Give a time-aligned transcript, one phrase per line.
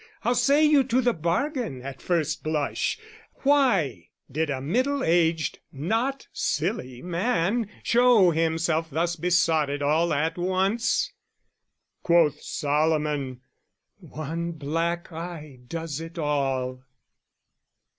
[0.21, 2.97] How say you to the bargain at first blush?
[3.43, 11.13] Why did a middle aged not silly man Show himself thus besotted all at once?
[12.01, 13.41] Quoth Solomon,
[13.99, 16.81] one black eye does it all.